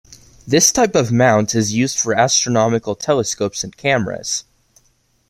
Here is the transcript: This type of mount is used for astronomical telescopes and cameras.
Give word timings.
This 0.47 0.71
type 0.71 0.95
of 0.95 1.11
mount 1.11 1.53
is 1.53 1.75
used 1.75 1.99
for 1.99 2.15
astronomical 2.15 2.95
telescopes 2.95 3.63
and 3.63 3.77
cameras. 3.77 4.45